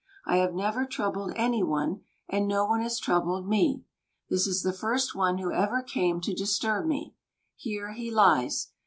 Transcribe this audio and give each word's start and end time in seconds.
I 0.25 0.37
have 0.37 0.55
never 0.55 0.83
troubled 0.83 1.31
any 1.35 1.61
one, 1.61 2.01
and 2.27 2.47
no 2.47 2.65
one 2.65 2.81
has 2.81 2.97
troubled 2.99 3.47
me. 3.47 3.83
This 4.31 4.47
is 4.47 4.63
the 4.63 4.73
first 4.73 5.13
one 5.13 5.37
who 5.37 5.53
ever 5.53 5.83
came 5.83 6.19
to 6.21 6.33
disturb 6.33 6.87
me. 6.87 7.13
Here 7.55 7.91
he 7.93 8.09
lies. 8.09 8.71